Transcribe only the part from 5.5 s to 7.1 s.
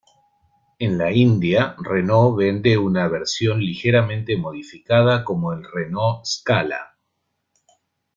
el Renault Scala.